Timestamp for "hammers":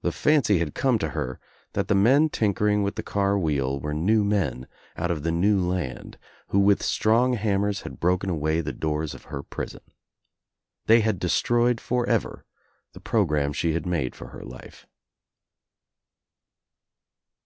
7.34-7.82